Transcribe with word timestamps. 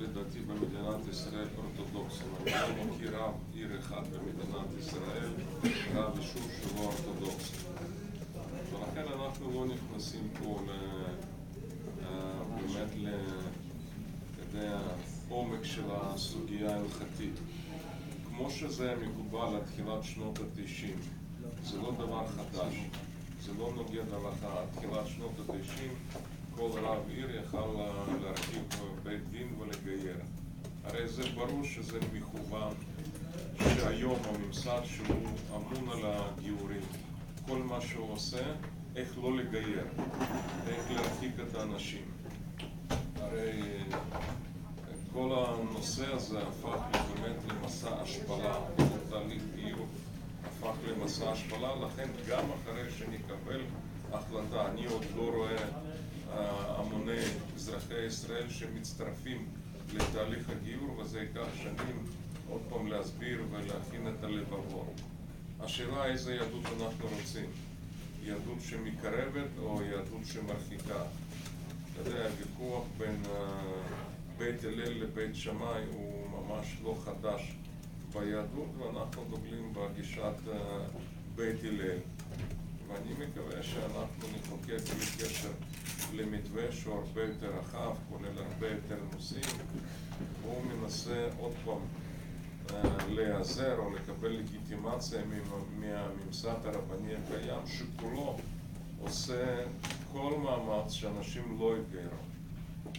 לדעתי 0.00 0.40
במדינת 0.40 1.08
ישראל 1.10 1.46
אורתודוקסים. 1.56 2.26
אני 2.46 2.52
לא 2.78 2.94
מכיר 2.94 3.16
רב 3.16 3.34
עיר 3.54 3.78
אחד 3.78 4.02
במדינת 4.12 4.66
ישראל, 4.78 5.30
רב 5.94 6.18
יישוב 6.18 6.50
שהוא 6.60 6.84
אורתודוקסי. 6.84 7.56
ולכן 8.72 9.04
אנחנו 9.12 9.50
לא 9.54 9.74
נכנסים 9.74 10.28
פה. 10.42 10.60
אה, 12.02 12.42
באמת 12.56 12.90
ל... 12.96 13.08
אתה 14.34 14.58
יודע, 14.58 14.78
עומק 15.28 15.64
של 15.64 15.84
הסוגיה 15.90 16.74
ההלכתית. 16.74 17.34
כמו 18.28 18.50
שזה 18.50 18.94
מקובל 19.02 19.56
עד 19.56 19.62
תחילת 19.62 20.04
שנות 20.04 20.38
התשעים, 20.38 20.98
זה 21.64 21.78
לא 21.78 21.92
דבר 21.98 22.26
חדש, 22.26 22.74
זה 23.40 23.52
לא 23.58 23.72
נוגד 23.76 24.12
הלכה. 24.12 24.60
עד 24.60 24.68
תחילת 24.76 25.06
שנות 25.06 25.32
התשעים 25.38 25.94
כל 26.56 26.70
רב 26.82 27.08
עיר 27.08 27.40
יכל 27.40 27.76
הרי 30.84 31.08
זה 31.08 31.22
ברור 31.34 31.64
שזה 31.64 31.98
מכוון 32.12 32.74
שהיום 33.58 34.18
הממסד 34.24 34.80
שהוא 34.84 35.28
אמון 35.56 35.88
על 35.92 36.00
הגיורים, 36.04 36.82
כל 37.46 37.58
מה 37.58 37.80
שהוא 37.80 38.12
עושה, 38.12 38.42
איך 38.96 39.18
לא 39.22 39.36
לגייר, 39.36 39.84
איך 40.68 40.90
להרחיק 40.90 41.32
את 41.48 41.54
האנשים. 41.54 42.04
הרי 43.16 43.62
כל 45.12 45.44
הנושא 45.46 46.12
הזה 46.12 46.42
הפך 46.42 46.78
באמת 46.92 47.36
למסע 47.48 48.02
השפלה, 48.02 48.54
תהליך 49.10 49.42
גיור 49.56 49.86
הפך 50.44 50.74
למסע 50.88 51.30
השפלה, 51.30 51.74
לכן 51.86 52.08
גם 52.28 52.44
אחרי 52.62 52.90
שנקבל 52.98 53.60
החלטה, 54.12 54.66
אני 54.70 54.86
עוד 54.86 55.04
לא 55.16 55.22
רואה 55.22 55.56
אה, 56.32 56.76
המוני 56.78 57.20
אזרחי 57.56 58.06
ישראל 58.06 58.50
שמצטרפים 58.50 59.46
לתהליך 59.94 60.50
הגיור, 60.50 60.98
וזה 60.98 61.20
ייקח 61.20 61.54
שנים 61.62 62.04
עוד 62.48 62.60
פעם 62.68 62.86
להסביר 62.86 63.42
ולהכין 63.50 64.08
את 64.08 64.24
הלבבות. 64.24 65.00
השאלה 65.60 66.06
איזה 66.06 66.34
יהדות 66.34 66.64
אנחנו 66.66 67.06
רוצים, 67.16 67.50
יהדות 68.22 68.58
שמקרבת 68.60 69.50
או 69.58 69.82
יהדות 69.82 70.24
שמרחיקה. 70.24 71.02
אתה 71.92 72.10
יודע, 72.10 72.28
הוויכוח 72.28 72.84
בין 72.98 73.22
uh, 73.24 73.28
בית 74.38 74.64
הלל 74.64 75.02
לבית 75.02 75.34
שמאי 75.34 75.82
הוא 75.92 76.30
ממש 76.30 76.76
לא 76.84 76.96
חדש 77.04 77.52
ביהדות, 78.12 78.68
ואנחנו 78.78 79.24
דוגלים 79.30 79.72
בגישת 79.74 80.34
uh, 80.46 80.50
בית 81.36 81.64
הלל. 81.64 81.98
ואני 82.92 83.26
מקווה 83.26 83.62
שאנחנו 83.62 84.28
נחוקק 84.38 84.94
בלי 84.94 85.06
קשר 85.18 85.50
למתווה 86.14 86.72
שהוא 86.72 86.94
הרבה 86.94 87.22
יותר 87.22 87.50
רחב, 87.58 87.94
כולל 88.08 88.38
הרבה 88.38 88.68
יותר 88.68 88.96
נושאים, 89.12 89.58
והוא 90.42 90.62
מנסה 90.64 91.28
עוד 91.38 91.52
פעם 91.64 91.80
אה, 92.70 93.08
להיעזר 93.08 93.78
או 93.78 93.90
לקבל 93.90 94.28
לגיטימציה 94.28 95.22
מהממסד 95.78 96.66
הרבני 96.66 97.14
הקיים, 97.14 97.66
שכולו 97.66 98.36
עושה 99.00 99.64
כל 100.12 100.32
מאמץ 100.42 100.92
שאנשים 100.92 101.58
לא 101.60 101.76
יתגיירו. 101.78 102.16